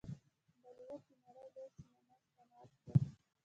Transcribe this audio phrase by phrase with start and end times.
[0.61, 2.93] بالیووډ د نړۍ لوی سینما صنعت دی.